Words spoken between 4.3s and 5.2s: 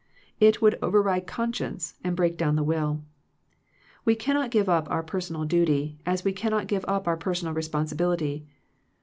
give up our